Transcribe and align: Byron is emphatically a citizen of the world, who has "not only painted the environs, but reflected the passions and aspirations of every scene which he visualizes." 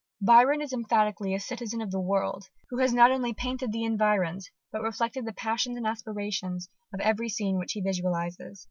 Byron 0.19 0.63
is 0.63 0.73
emphatically 0.73 1.35
a 1.35 1.39
citizen 1.39 1.79
of 1.79 1.91
the 1.91 1.99
world, 1.99 2.45
who 2.71 2.79
has 2.79 2.91
"not 2.91 3.11
only 3.11 3.35
painted 3.35 3.71
the 3.71 3.83
environs, 3.83 4.49
but 4.71 4.81
reflected 4.81 5.25
the 5.25 5.31
passions 5.31 5.77
and 5.77 5.85
aspirations 5.85 6.67
of 6.91 6.99
every 7.01 7.29
scene 7.29 7.59
which 7.59 7.73
he 7.73 7.81
visualizes." 7.81 8.59